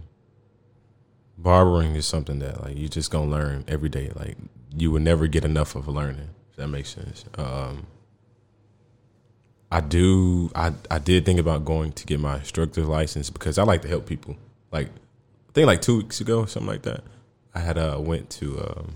barbering 1.40 1.96
is 1.96 2.06
something 2.06 2.38
that 2.38 2.62
like 2.62 2.78
you 2.78 2.88
just 2.88 3.10
gonna 3.10 3.32
learn 3.32 3.66
every 3.68 3.90
day. 3.90 4.12
Like 4.16 4.38
you 4.76 4.92
will 4.92 5.00
never 5.00 5.26
get 5.26 5.44
enough 5.44 5.76
of 5.76 5.88
learning. 5.88 6.30
If 6.52 6.58
that 6.58 6.68
makes 6.68 6.90
sense. 6.90 7.26
Um, 7.36 7.88
I 9.72 9.82
do. 9.82 10.52
I 10.54 10.72
I 10.92 11.00
did 11.00 11.26
think 11.26 11.40
about 11.40 11.66
going 11.66 11.92
to 11.94 12.06
get 12.06 12.20
my 12.20 12.38
instructor 12.38 12.84
license 12.84 13.32
because 13.32 13.58
I 13.58 13.64
like 13.64 13.82
to 13.82 13.88
help 13.88 14.06
people. 14.06 14.36
Like 14.72 14.90
I 14.90 15.52
think 15.54 15.66
like 15.66 15.82
two 15.82 15.98
weeks 15.98 16.22
ago, 16.22 16.46
something 16.46 16.70
like 16.70 16.84
that. 16.84 17.04
I 17.56 17.60
had 17.62 17.80
uh 17.80 17.98
went 18.00 18.30
to 18.32 18.60
um, 18.60 18.96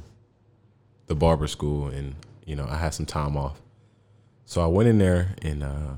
the 1.07 1.15
barber 1.15 1.47
school 1.47 1.87
and 1.87 2.13
you 2.45 2.55
know 2.55 2.67
I 2.69 2.77
had 2.77 2.93
some 2.93 3.07
time 3.07 3.35
off. 3.35 3.59
So 4.45 4.61
I 4.61 4.67
went 4.67 4.89
in 4.89 4.97
there 4.97 5.35
and 5.41 5.63
uh, 5.63 5.93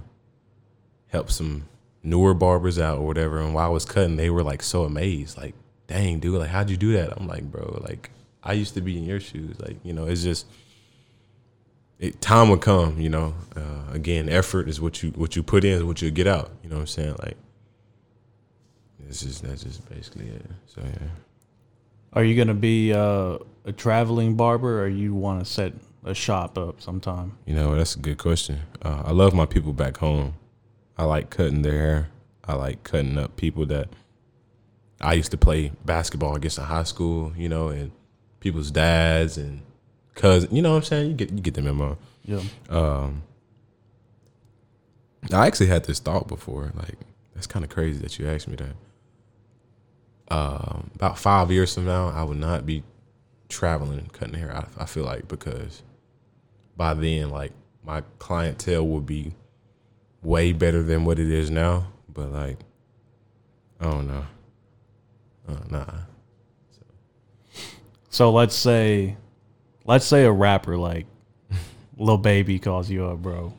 helped 1.07 1.31
some 1.31 1.65
newer 2.03 2.33
barbers 2.33 2.77
out 2.77 2.99
or 2.99 3.05
whatever. 3.05 3.39
And 3.39 3.53
while 3.53 3.65
I 3.65 3.69
was 3.69 3.85
cutting, 3.85 4.17
they 4.17 4.29
were 4.29 4.43
like 4.43 4.61
so 4.61 4.83
amazed, 4.83 5.37
like, 5.37 5.55
"Dang, 5.87 6.19
dude, 6.19 6.39
like, 6.39 6.49
how'd 6.49 6.69
you 6.69 6.77
do 6.77 6.93
that?" 6.93 7.13
I'm 7.17 7.27
like, 7.27 7.49
"Bro, 7.49 7.81
like, 7.87 8.11
I 8.43 8.53
used 8.53 8.73
to 8.75 8.81
be 8.81 8.97
in 8.97 9.05
your 9.05 9.19
shoes. 9.19 9.59
Like, 9.59 9.77
you 9.83 9.93
know, 9.93 10.05
it's 10.05 10.23
just 10.23 10.45
it, 11.99 12.19
time 12.19 12.49
will 12.49 12.57
come. 12.57 12.99
You 12.99 13.09
know, 13.09 13.33
uh, 13.55 13.93
again, 13.93 14.27
effort 14.29 14.67
is 14.67 14.81
what 14.81 15.01
you 15.01 15.11
what 15.11 15.35
you 15.35 15.43
put 15.43 15.63
in 15.63 15.73
is 15.73 15.83
what 15.83 16.01
you 16.01 16.11
get 16.11 16.27
out. 16.27 16.51
You 16.61 16.69
know 16.69 16.75
what 16.75 16.81
I'm 16.81 16.87
saying? 16.87 17.15
Like, 17.19 17.37
it's 19.07 19.21
just 19.21 19.43
that's 19.43 19.63
just 19.63 19.89
basically 19.89 20.27
it. 20.27 20.45
So 20.67 20.81
yeah. 20.83 21.07
Are 22.13 22.23
you 22.23 22.35
gonna 22.35 22.53
be 22.53 22.93
uh, 22.93 23.37
a 23.65 23.71
traveling 23.71 24.35
barber 24.35 24.83
or 24.83 24.87
you 24.87 25.15
wanna 25.15 25.45
set 25.45 25.73
a 26.05 26.13
shop 26.13 26.57
up 26.57 26.81
sometime? 26.81 27.37
You 27.45 27.55
know, 27.55 27.75
that's 27.75 27.95
a 27.95 27.99
good 27.99 28.17
question. 28.17 28.61
Uh, 28.81 29.03
I 29.05 29.11
love 29.11 29.33
my 29.33 29.45
people 29.45 29.73
back 29.73 29.97
home. 29.97 30.35
I 30.97 31.05
like 31.05 31.29
cutting 31.29 31.61
their 31.61 31.73
hair. 31.79 32.09
I 32.45 32.55
like 32.55 32.83
cutting 32.83 33.17
up 33.17 33.35
people 33.37 33.65
that 33.67 33.89
I 35.01 35.13
used 35.13 35.31
to 35.31 35.37
play 35.37 35.71
basketball 35.85 36.35
against 36.35 36.57
in 36.57 36.65
high 36.65 36.83
school, 36.83 37.33
you 37.37 37.49
know, 37.49 37.69
and 37.69 37.91
people's 38.39 38.71
dads 38.71 39.37
and 39.37 39.61
cousins. 40.15 40.53
You 40.53 40.61
know 40.61 40.71
what 40.71 40.77
I'm 40.77 40.83
saying? 40.83 41.09
You 41.09 41.15
get 41.15 41.31
you 41.31 41.41
get 41.41 41.53
the 41.55 41.61
memo. 41.61 41.97
Yeah. 42.25 42.41
Um, 42.69 43.23
I 45.31 45.47
actually 45.47 45.67
had 45.67 45.85
this 45.85 45.99
thought 45.99 46.27
before. 46.27 46.71
Like, 46.75 46.97
that's 47.33 47.47
kind 47.47 47.63
of 47.65 47.71
crazy 47.71 47.99
that 47.99 48.19
you 48.19 48.27
asked 48.27 48.47
me 48.47 48.57
that. 48.57 48.75
um, 50.29 50.91
about 50.95 51.17
five 51.17 51.51
years 51.51 51.73
from 51.73 51.85
now, 51.85 52.09
I 52.09 52.23
would 52.23 52.37
not 52.37 52.65
be 52.65 52.83
traveling 53.49 53.99
and 53.99 54.11
cutting 54.13 54.33
hair. 54.35 54.55
I, 54.55 54.83
I 54.83 54.85
feel 54.85 55.03
like 55.05 55.27
because 55.27 55.83
by 56.75 56.93
then, 56.93 57.29
like 57.29 57.51
my 57.83 58.01
clientele 58.19 58.87
will 58.87 59.01
be 59.01 59.33
way 60.21 60.53
better 60.53 60.81
than 60.83 61.05
what 61.05 61.19
it 61.19 61.29
is 61.29 61.51
now. 61.51 61.87
But 62.11 62.31
like, 62.31 62.59
I 63.79 63.85
don't 63.85 64.07
know. 64.07 64.25
Uh, 65.47 65.57
nah. 65.69 65.85
So 68.09 68.31
let's 68.31 68.55
say, 68.55 69.17
let's 69.85 70.05
say 70.05 70.23
a 70.23 70.31
rapper 70.31 70.77
like 70.77 71.07
Lil 71.97 72.17
Baby 72.17 72.59
calls 72.59 72.89
you 72.89 73.05
up, 73.05 73.17
bro. 73.19 73.53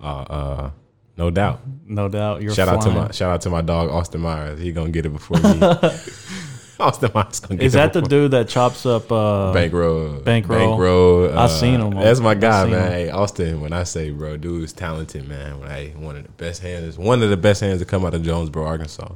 Uh, 0.00 0.06
uh, 0.06 0.70
no 1.16 1.30
doubt. 1.30 1.60
No 1.86 2.08
doubt. 2.08 2.42
You're 2.42 2.54
shout 2.54 2.68
out 2.68 2.82
to 2.82 2.90
my 2.90 3.10
shout 3.10 3.32
out 3.32 3.40
to 3.42 3.50
my 3.50 3.62
dog 3.62 3.90
Austin 3.90 4.20
Myers. 4.20 4.60
He 4.60 4.72
gonna 4.72 4.90
get 4.90 5.06
it 5.06 5.10
before 5.10 5.38
me. 5.38 5.60
Austin 6.80 7.10
Myers 7.14 7.40
gonna 7.40 7.56
get 7.56 7.66
Is 7.66 7.72
that 7.72 7.92
the 7.92 8.02
dude 8.02 8.32
that 8.32 8.48
chops 8.48 8.84
up? 8.84 9.10
Uh, 9.10 9.52
Bankroll? 9.52 10.20
Bankroll. 10.20 10.58
Bankroll. 10.58 11.38
I 11.38 11.46
seen 11.46 11.80
him. 11.80 11.90
That's 11.90 12.20
my 12.20 12.34
guy, 12.34 12.66
man. 12.66 12.92
Hey, 12.92 13.08
Austin. 13.08 13.60
When 13.60 13.72
I 13.72 13.84
say 13.84 14.10
bro, 14.10 14.36
dude's 14.36 14.72
talented, 14.72 15.26
man. 15.26 15.58
When 15.58 15.70
I 15.70 15.88
one 15.90 16.16
of 16.16 16.24
the 16.24 16.32
best 16.32 16.60
hands, 16.62 16.98
one 16.98 17.22
of 17.22 17.30
the 17.30 17.36
best 17.36 17.62
hands 17.62 17.80
to 17.80 17.86
come 17.86 18.04
out 18.04 18.14
of 18.14 18.22
Jonesboro, 18.22 18.66
Arkansas, 18.66 19.10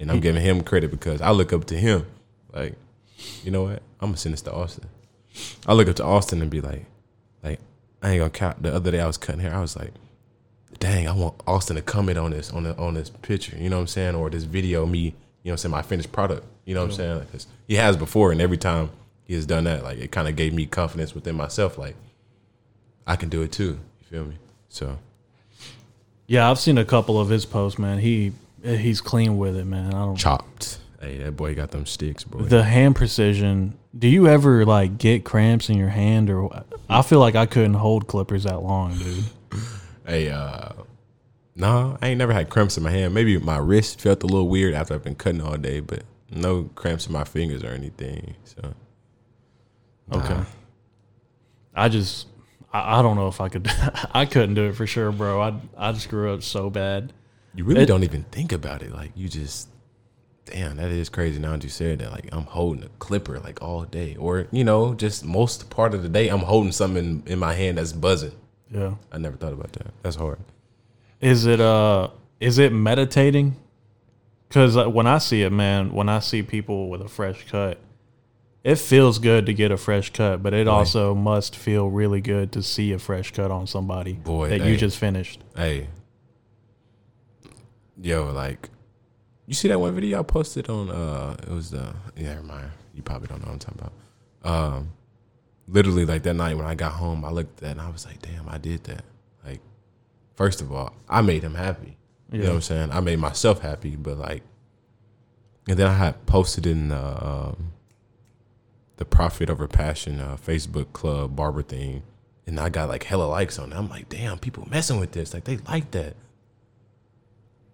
and 0.00 0.10
I'm 0.10 0.20
giving 0.20 0.42
him 0.42 0.62
credit 0.62 0.90
because 0.90 1.20
I 1.20 1.30
look 1.30 1.52
up 1.52 1.66
to 1.66 1.76
him. 1.76 2.06
Like, 2.52 2.74
you 3.44 3.50
know 3.52 3.64
what? 3.64 3.82
I'm 4.00 4.08
gonna 4.08 4.16
send 4.16 4.32
this 4.32 4.42
to 4.42 4.52
Austin. 4.52 4.88
I 5.66 5.72
look 5.72 5.88
up 5.88 5.96
to 5.96 6.04
Austin 6.04 6.42
and 6.42 6.50
be 6.50 6.60
like, 6.60 6.84
like 7.44 7.60
I 8.02 8.10
ain't 8.10 8.18
gonna 8.18 8.30
count. 8.30 8.62
The 8.62 8.74
other 8.74 8.90
day 8.90 9.00
I 9.00 9.06
was 9.06 9.18
cutting 9.18 9.40
hair. 9.40 9.54
I 9.54 9.60
was 9.60 9.76
like, 9.76 9.92
dang, 10.80 11.06
I 11.06 11.12
want 11.12 11.34
Austin 11.46 11.76
to 11.76 11.82
comment 11.82 12.18
on 12.18 12.32
this 12.32 12.50
on 12.50 12.64
the, 12.64 12.76
on 12.76 12.94
this 12.94 13.10
picture. 13.10 13.56
You 13.56 13.70
know 13.70 13.76
what 13.76 13.82
I'm 13.82 13.86
saying? 13.88 14.14
Or 14.16 14.30
this 14.30 14.44
video, 14.44 14.84
me. 14.84 15.14
You 15.44 15.50
know 15.50 15.52
what 15.52 15.52
I'm 15.52 15.58
saying? 15.58 15.70
My 15.72 15.82
finished 15.82 16.10
product. 16.10 16.44
You 16.64 16.74
know 16.74 16.80
what 16.80 16.90
I'm 16.90 16.96
saying? 16.96 17.18
Like, 17.18 17.30
'cause 17.30 17.46
he 17.68 17.74
has 17.76 17.96
before, 17.96 18.32
and 18.32 18.40
every 18.40 18.56
time 18.56 18.90
he 19.24 19.34
has 19.34 19.46
done 19.46 19.64
that, 19.64 19.84
like 19.84 19.98
it 19.98 20.10
kind 20.10 20.26
of 20.26 20.34
gave 20.34 20.52
me 20.52 20.66
confidence 20.66 21.14
within 21.14 21.36
myself. 21.36 21.78
Like 21.78 21.94
I 23.06 23.14
can 23.16 23.28
do 23.28 23.42
it 23.42 23.52
too. 23.52 23.78
You 24.00 24.06
feel 24.10 24.24
me? 24.24 24.34
So 24.68 24.98
Yeah, 26.26 26.50
I've 26.50 26.58
seen 26.58 26.78
a 26.78 26.84
couple 26.84 27.20
of 27.20 27.28
his 27.28 27.44
posts, 27.46 27.78
man. 27.78 27.98
He 27.98 28.32
he's 28.64 29.00
clean 29.00 29.36
with 29.38 29.56
it, 29.56 29.66
man. 29.66 29.88
I 29.94 29.98
don't. 30.06 30.16
chopped. 30.16 30.78
Hey, 31.00 31.18
that 31.18 31.32
boy 31.36 31.54
got 31.54 31.70
them 31.70 31.84
sticks, 31.84 32.24
boy. 32.24 32.40
The 32.44 32.62
hand 32.64 32.96
precision. 32.96 33.74
Do 33.96 34.08
you 34.08 34.26
ever 34.26 34.64
like 34.64 34.96
get 34.96 35.24
cramps 35.24 35.68
in 35.68 35.76
your 35.76 35.90
hand, 35.90 36.30
or 36.30 36.64
I 36.88 37.02
feel 37.02 37.18
like 37.20 37.34
I 37.34 37.44
couldn't 37.44 37.74
hold 37.74 38.06
clippers 38.06 38.44
that 38.44 38.62
long, 38.62 38.96
dude. 38.96 39.24
Hey, 40.06 40.28
uh, 40.28 40.68
nah, 41.54 41.96
I 42.02 42.08
ain't 42.08 42.18
never 42.18 42.32
had 42.32 42.50
cramps 42.50 42.76
in 42.76 42.82
my 42.82 42.90
hand. 42.90 43.14
Maybe 43.14 43.38
my 43.38 43.58
wrist 43.58 44.00
felt 44.00 44.22
a 44.22 44.26
little 44.26 44.48
weird 44.48 44.74
after 44.74 44.94
I've 44.94 45.04
been 45.04 45.14
cutting 45.14 45.40
all 45.40 45.56
day, 45.56 45.80
but 45.80 46.02
no 46.30 46.64
cramps 46.74 47.06
in 47.06 47.12
my 47.12 47.24
fingers 47.24 47.62
or 47.62 47.68
anything. 47.68 48.34
So 48.44 48.74
Okay. 50.12 50.34
Nah. 50.34 50.44
I 51.74 51.88
just, 51.88 52.28
I, 52.72 52.98
I 52.98 53.02
don't 53.02 53.16
know 53.16 53.28
if 53.28 53.40
I 53.40 53.48
could. 53.48 53.70
I 54.14 54.26
couldn't 54.26 54.54
do 54.54 54.64
it 54.68 54.74
for 54.76 54.86
sure, 54.86 55.10
bro. 55.12 55.40
I 55.40 55.54
I 55.76 55.92
screw 55.94 56.32
up 56.32 56.42
so 56.42 56.70
bad. 56.70 57.12
you 57.54 57.64
really 57.64 57.82
It- 57.82 57.86
don't 57.86 58.04
even 58.04 58.24
think 58.24 58.52
about 58.52 58.82
it. 58.82 58.92
Like 58.92 59.12
you 59.16 59.28
just, 59.28 59.68
damn, 60.44 60.76
that 60.76 60.90
is 60.90 61.08
crazy. 61.08 61.40
Now 61.40 61.52
that 61.52 61.64
you 61.64 61.70
said 61.70 62.00
that, 62.00 62.12
like 62.12 62.28
I'm 62.32 62.44
holding 62.44 62.84
a 62.84 62.88
clipper 62.98 63.38
like 63.40 63.62
all 63.62 63.84
day, 63.84 64.14
or 64.16 64.46
you 64.52 64.62
know, 64.64 64.94
just 64.94 65.24
most 65.24 65.70
part 65.70 65.94
of 65.94 66.02
the 66.02 66.08
day, 66.08 66.28
I'm 66.28 66.40
holding 66.40 66.72
something 66.72 67.22
in, 67.26 67.32
in 67.32 67.38
my 67.38 67.54
hand 67.54 67.78
that's 67.78 67.92
buzzing. 67.92 68.32
Yeah. 68.70 68.94
I 69.10 69.18
never 69.18 69.36
thought 69.36 69.52
about 69.52 69.72
that. 69.72 69.92
That's 70.02 70.16
hard. 70.16 70.38
Is 71.24 71.46
it 71.46 71.58
uh? 71.58 72.10
Is 72.38 72.58
it 72.58 72.70
meditating? 72.70 73.56
Because 74.46 74.76
when 74.76 75.06
I 75.06 75.16
see 75.18 75.42
it, 75.42 75.50
man, 75.50 75.94
when 75.94 76.10
I 76.10 76.18
see 76.18 76.42
people 76.42 76.90
with 76.90 77.00
a 77.00 77.08
fresh 77.08 77.46
cut, 77.48 77.78
it 78.62 78.76
feels 78.76 79.18
good 79.18 79.46
to 79.46 79.54
get 79.54 79.72
a 79.72 79.78
fresh 79.78 80.10
cut, 80.10 80.42
but 80.42 80.52
it 80.52 80.66
Boy. 80.66 80.72
also 80.72 81.14
must 81.14 81.56
feel 81.56 81.88
really 81.88 82.20
good 82.20 82.52
to 82.52 82.62
see 82.62 82.92
a 82.92 82.98
fresh 82.98 83.32
cut 83.32 83.50
on 83.50 83.66
somebody 83.66 84.12
Boy, 84.12 84.50
that 84.50 84.60
hey. 84.60 84.70
you 84.70 84.76
just 84.76 84.98
finished. 84.98 85.40
Hey, 85.56 85.88
yo, 88.00 88.30
like, 88.30 88.68
you 89.46 89.54
see 89.54 89.68
that 89.68 89.80
one 89.80 89.94
video 89.94 90.20
I 90.20 90.22
posted 90.24 90.68
on? 90.68 90.90
Uh, 90.90 91.36
it 91.42 91.48
was 91.48 91.70
the 91.70 91.94
yeah, 92.16 92.34
never 92.34 92.42
mind. 92.42 92.70
You 92.94 93.02
probably 93.02 93.28
don't 93.28 93.40
know 93.40 93.46
what 93.46 93.54
I'm 93.54 93.58
talking 93.58 93.80
about. 93.80 94.52
Um, 94.52 94.92
literally 95.68 96.04
like 96.04 96.22
that 96.24 96.34
night 96.34 96.54
when 96.58 96.66
I 96.66 96.74
got 96.74 96.92
home, 96.92 97.24
I 97.24 97.30
looked 97.30 97.58
at 97.58 97.64
that 97.64 97.70
and 97.72 97.80
I 97.80 97.88
was 97.88 98.04
like, 98.04 98.20
damn, 98.20 98.46
I 98.46 98.58
did 98.58 98.84
that. 98.84 99.04
First 100.34 100.60
of 100.60 100.72
all, 100.72 100.94
I 101.08 101.20
made 101.22 101.42
him 101.42 101.54
happy. 101.54 101.96
You 102.32 102.40
know 102.40 102.48
what 102.48 102.54
I'm 102.54 102.60
saying? 102.62 102.90
I 102.90 103.00
made 103.00 103.20
myself 103.20 103.60
happy, 103.60 103.94
but 103.94 104.18
like, 104.18 104.42
and 105.68 105.78
then 105.78 105.86
I 105.86 105.94
had 105.94 106.26
posted 106.26 106.66
in 106.66 106.88
the 106.88 107.24
um, 107.24 107.72
the 108.96 109.04
Profit 109.04 109.48
Over 109.48 109.68
Passion 109.68 110.18
uh, 110.18 110.36
Facebook 110.36 110.92
Club 110.92 111.36
barber 111.36 111.62
thing, 111.62 112.02
and 112.46 112.58
I 112.58 112.70
got 112.70 112.88
like 112.88 113.04
hella 113.04 113.24
likes 113.24 113.58
on 113.58 113.72
it. 113.72 113.76
I'm 113.76 113.88
like, 113.88 114.08
damn, 114.08 114.38
people 114.38 114.66
messing 114.68 114.98
with 114.98 115.12
this. 115.12 115.32
Like 115.32 115.44
they 115.44 115.58
like 115.58 115.92
that. 115.92 116.16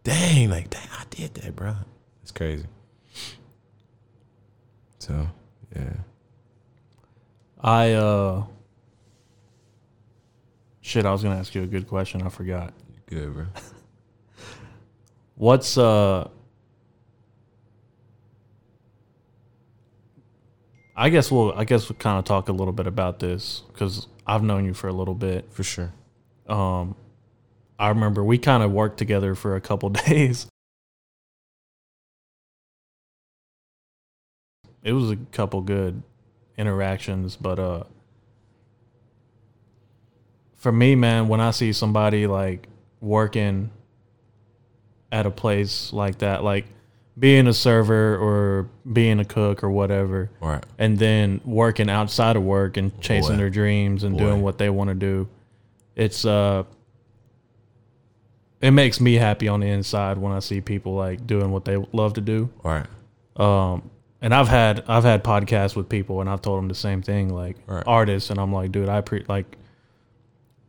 Dang, 0.04 0.50
like 0.50 0.68
dang, 0.68 0.88
I 0.92 1.04
did 1.08 1.34
that, 1.34 1.56
bro. 1.56 1.76
It's 2.22 2.32
crazy. 2.32 2.66
So 4.98 5.28
yeah, 5.74 5.94
I 7.60 7.92
uh, 7.92 8.44
shit. 10.90 11.06
I 11.06 11.12
was 11.12 11.23
gonna 11.23 11.37
ask 11.37 11.54
you 11.54 11.62
a 11.62 11.66
good 11.66 11.87
question. 11.87 12.23
I 12.23 12.28
forgot. 12.28 12.75
good, 13.06 13.32
bro. 13.32 13.47
What's 15.37 15.78
uh 15.78 16.28
I 20.97 21.09
guess 21.09 21.30
we'll 21.30 21.52
I 21.52 21.64
guess 21.64 21.88
we'll 21.88 21.97
kind 21.99 22.18
of 22.18 22.25
talk 22.25 22.49
a 22.49 22.52
little 22.52 22.73
bit 22.73 22.87
about 22.87 23.20
this 23.20 23.62
cuz 23.75 24.09
I've 24.26 24.42
known 24.42 24.64
you 24.66 24.75
for 24.75 24.88
a 24.88 24.92
little 24.92 25.14
bit. 25.14 25.50
For 25.52 25.62
sure. 25.62 25.92
Um 26.49 26.97
I 27.78 27.88
remember 27.88 28.23
we 28.23 28.37
kind 28.37 28.62
of 28.62 28.73
worked 28.73 28.99
together 28.99 29.35
for 29.35 29.54
a 29.56 29.61
couple 29.61 29.88
days. 30.09 30.47
It 34.82 34.92
was 34.92 35.11
a 35.11 35.16
couple 35.16 35.61
good 35.61 36.02
interactions, 36.59 37.37
but 37.37 37.59
uh 37.59 37.85
for 40.60 40.70
me, 40.70 40.94
man, 40.94 41.26
when 41.28 41.40
I 41.40 41.50
see 41.52 41.72
somebody 41.72 42.26
like 42.26 42.68
working 43.00 43.70
at 45.10 45.24
a 45.26 45.30
place 45.30 45.90
like 45.92 46.18
that, 46.18 46.44
like 46.44 46.66
being 47.18 47.46
a 47.46 47.52
server 47.52 48.16
or 48.16 48.68
being 48.90 49.20
a 49.20 49.24
cook 49.24 49.64
or 49.64 49.70
whatever, 49.70 50.30
right. 50.40 50.62
and 50.78 50.98
then 50.98 51.40
working 51.46 51.88
outside 51.88 52.36
of 52.36 52.42
work 52.42 52.76
and 52.76 52.98
chasing 53.00 53.32
Boy. 53.32 53.38
their 53.38 53.50
dreams 53.50 54.04
and 54.04 54.16
Boy. 54.16 54.24
doing 54.24 54.42
what 54.42 54.58
they 54.58 54.68
want 54.68 54.88
to 54.88 54.94
do, 54.94 55.28
it's 55.96 56.26
uh, 56.26 56.64
it 58.60 58.70
makes 58.72 59.00
me 59.00 59.14
happy 59.14 59.48
on 59.48 59.60
the 59.60 59.66
inside 59.68 60.18
when 60.18 60.32
I 60.32 60.40
see 60.40 60.60
people 60.60 60.94
like 60.94 61.26
doing 61.26 61.50
what 61.50 61.64
they 61.64 61.76
love 61.92 62.12
to 62.14 62.20
do. 62.20 62.50
All 62.62 62.70
right. 62.70 62.86
Um, 63.36 63.90
and 64.20 64.34
I've 64.34 64.48
had 64.48 64.84
I've 64.86 65.04
had 65.04 65.24
podcasts 65.24 65.74
with 65.74 65.88
people, 65.88 66.20
and 66.20 66.28
I've 66.28 66.42
told 66.42 66.58
them 66.58 66.68
the 66.68 66.74
same 66.74 67.00
thing, 67.00 67.30
like 67.34 67.56
Right. 67.66 67.82
artists, 67.86 68.28
and 68.28 68.38
I'm 68.38 68.52
like, 68.52 68.70
dude, 68.70 68.90
I 68.90 69.00
pre 69.00 69.24
like 69.26 69.56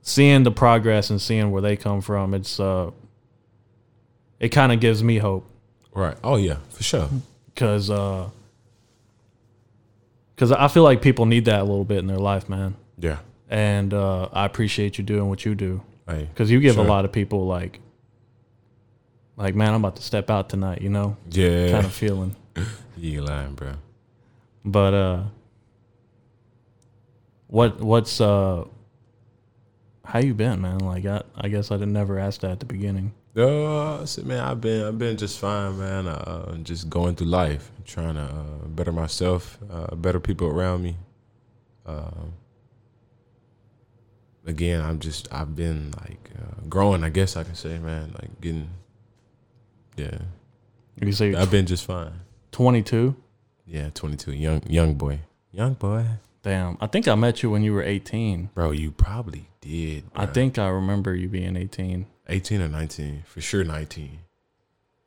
seeing 0.01 0.43
the 0.43 0.51
progress 0.51 1.09
and 1.09 1.21
seeing 1.21 1.51
where 1.51 1.61
they 1.61 1.75
come 1.77 2.01
from. 2.01 2.33
It's 2.33 2.59
uh, 2.59 2.91
it 4.39 4.49
kind 4.49 4.71
of 4.71 4.79
gives 4.79 5.03
me 5.03 5.17
hope 5.19 5.47
Right. 5.93 6.17
Oh 6.23 6.37
yeah, 6.37 6.57
for 6.69 6.83
sure. 6.83 7.09
because 7.53 7.89
uh, 7.89 8.29
because 10.35 10.51
I 10.51 10.67
feel 10.69 10.83
like 10.83 11.01
people 11.01 11.25
need 11.25 11.45
that 11.45 11.59
a 11.59 11.63
little 11.63 11.83
bit 11.85 11.99
in 11.99 12.07
their 12.07 12.17
life, 12.17 12.49
man. 12.49 12.75
Yeah. 12.97 13.17
And 13.49 13.93
uh, 13.93 14.29
I 14.31 14.45
appreciate 14.45 14.97
you 14.97 15.03
doing 15.03 15.27
what 15.29 15.43
you 15.45 15.53
do 15.55 15.81
Hey. 16.07 16.27
because 16.33 16.49
you 16.49 16.59
give 16.61 16.75
Sure. 16.75 16.85
a 16.85 16.87
lot 16.87 17.03
of 17.05 17.11
people 17.11 17.45
like, 17.45 17.79
like, 19.37 19.53
man, 19.55 19.69
I'm 19.73 19.81
about 19.83 19.97
to 19.97 20.01
step 20.01 20.29
out 20.29 20.49
tonight, 20.49 20.81
you 20.81 20.89
know, 20.89 21.17
Yeah. 21.29 21.71
kind 21.71 21.85
of 21.85 21.93
feeling. 21.93 22.35
You 22.97 23.21
lying, 23.23 23.55
bro. 23.55 23.73
But 24.63 24.93
uh 24.93 25.23
what 27.47 27.79
what's 27.81 28.21
uh 28.21 28.65
how 30.11 30.19
you 30.19 30.33
been, 30.33 30.59
man? 30.61 30.79
Like 30.79 31.05
I 31.05 31.21
I 31.35 31.47
guess 31.47 31.71
I 31.71 31.75
didn't 31.75 31.93
never 31.93 32.19
ask 32.19 32.41
that 32.41 32.51
at 32.51 32.59
the 32.59 32.65
beginning. 32.65 33.13
Uh, 33.33 34.05
so, 34.05 34.21
man, 34.23 34.39
I've 34.39 34.59
been 34.59 34.85
I've 34.85 34.99
been 34.99 35.15
just 35.15 35.39
fine, 35.39 35.79
man. 35.79 36.05
Uh, 36.07 36.57
just 36.63 36.89
going 36.89 37.15
through 37.15 37.27
life, 37.27 37.71
trying 37.85 38.15
to 38.15 38.23
uh, 38.23 38.67
better 38.67 38.91
myself, 38.91 39.57
uh, 39.71 39.95
better 39.95 40.19
people 40.19 40.47
around 40.47 40.83
me. 40.83 40.97
Um, 41.85 42.33
again, 44.45 44.81
I'm 44.81 44.99
just 44.99 45.31
I've 45.31 45.55
been 45.55 45.91
like 46.01 46.29
uh, 46.37 46.67
growing. 46.67 47.05
I 47.05 47.09
guess 47.09 47.37
I 47.37 47.43
can 47.45 47.55
say, 47.55 47.79
man, 47.79 48.11
like 48.21 48.41
getting. 48.41 48.69
Yeah, 49.95 50.17
You 51.01 51.11
say 51.13 51.35
I've 51.35 51.51
been 51.51 51.65
just 51.65 51.85
fine. 51.85 52.11
22? 52.51 53.15
Yeah, 53.65 53.89
22, 53.93 54.33
young 54.33 54.61
young 54.67 54.95
boy, 54.95 55.19
young 55.51 55.75
boy, 55.75 56.05
Damn. 56.43 56.77
I 56.81 56.87
think 56.87 57.07
I 57.07 57.15
met 57.15 57.43
you 57.43 57.49
when 57.51 57.63
you 57.63 57.73
were 57.73 57.83
18. 57.83 58.49
bro. 58.53 58.71
You 58.71 58.91
probably 58.91 59.47
did. 59.61 60.05
I 60.15 60.25
think 60.25 60.57
I 60.57 60.67
remember 60.69 61.13
you 61.15 61.27
being 61.29 61.55
18 61.55 62.07
18 62.27 62.61
or 62.61 62.67
19, 62.67 63.23
for 63.27 63.41
sure 63.41 63.63
19. 63.63 64.19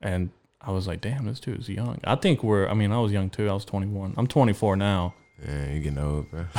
and 0.01 0.31
I 0.61 0.71
was 0.71 0.87
like, 0.87 1.01
damn, 1.03 1.27
this 1.27 1.41
dude's 1.41 1.69
young. 1.69 2.01
I 2.05 2.15
think 2.15 2.43
we're. 2.43 2.69
I 2.69 2.75
mean, 2.75 2.91
I 2.91 2.99
was 2.99 3.13
young 3.13 3.29
too. 3.29 3.51
I 3.51 3.53
was 3.53 3.65
21. 3.67 4.15
I'm 4.17 4.27
24 4.27 4.77
now. 4.77 5.15
Yeah, 5.47 5.71
you're 5.73 5.81
getting 5.83 5.99
old, 5.99 6.31
bro. 6.31 6.47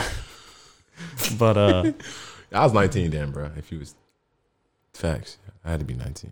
But 1.38 1.58
uh, 1.58 1.92
I 2.54 2.64
was 2.64 2.74
19 2.74 3.12
then, 3.12 3.32
bro. 3.32 3.52
If 3.58 3.72
you 3.72 3.80
was 3.80 3.96
facts, 4.94 5.38
I 5.64 5.72
had 5.72 5.80
to 5.80 5.86
be 5.86 5.94
19. 5.94 6.32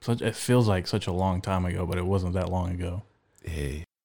such 0.00 0.22
it 0.22 0.34
feels 0.34 0.66
like 0.66 0.86
such 0.86 1.06
a 1.06 1.12
long 1.12 1.40
time 1.40 1.64
ago, 1.64 1.86
but 1.86 1.98
it 1.98 2.06
wasn't 2.06 2.34
that 2.34 2.48
long 2.50 2.70
ago. 2.72 3.02
Hey, 3.44 3.84